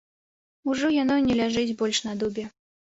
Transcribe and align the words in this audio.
Ужо 0.73 0.89
яно 1.03 1.19
не 1.27 1.37
ляжыць 1.43 1.77
больш 1.85 2.05
на 2.11 2.21
дубе. 2.23 2.53